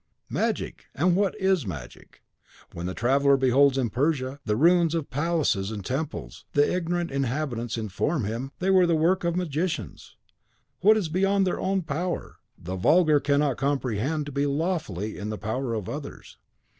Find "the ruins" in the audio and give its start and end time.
4.45-4.95